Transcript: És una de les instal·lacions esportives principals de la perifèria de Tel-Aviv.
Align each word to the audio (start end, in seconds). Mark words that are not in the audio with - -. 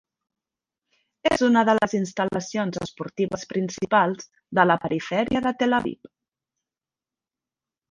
És 1.35 1.43
una 1.47 1.61
de 1.69 1.75
les 1.79 1.93
instal·lacions 1.99 2.79
esportives 2.87 3.45
principals 3.53 4.27
de 4.61 4.67
la 4.71 4.79
perifèria 4.87 5.45
de 5.51 5.55
Tel-Aviv. 5.63 6.13